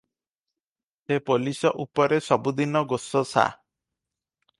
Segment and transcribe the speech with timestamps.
[1.09, 3.45] ସେ ପୋଲିଶ ଉପରେ ସବୁଦିନ ଗୋସସା